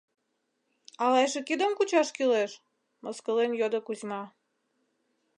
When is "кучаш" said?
1.75-2.07